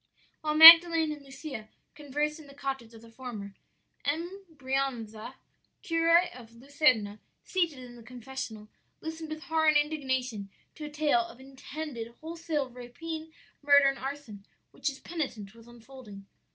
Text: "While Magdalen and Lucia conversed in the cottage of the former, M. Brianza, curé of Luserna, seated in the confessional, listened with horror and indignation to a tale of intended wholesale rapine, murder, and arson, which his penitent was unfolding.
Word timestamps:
"While 0.41 0.55
Magdalen 0.55 1.11
and 1.11 1.21
Lucia 1.23 1.69
conversed 1.93 2.39
in 2.39 2.47
the 2.47 2.55
cottage 2.55 2.91
of 2.95 3.03
the 3.03 3.11
former, 3.11 3.53
M. 4.03 4.45
Brianza, 4.57 5.35
curé 5.83 6.35
of 6.35 6.55
Luserna, 6.55 7.19
seated 7.43 7.77
in 7.77 7.95
the 7.97 8.01
confessional, 8.01 8.67
listened 8.99 9.29
with 9.29 9.43
horror 9.43 9.67
and 9.67 9.77
indignation 9.77 10.49
to 10.73 10.85
a 10.85 10.89
tale 10.89 11.21
of 11.21 11.39
intended 11.39 12.15
wholesale 12.19 12.67
rapine, 12.71 13.31
murder, 13.61 13.89
and 13.89 13.99
arson, 13.99 14.43
which 14.71 14.87
his 14.87 14.97
penitent 14.99 15.53
was 15.53 15.67
unfolding. 15.67 16.25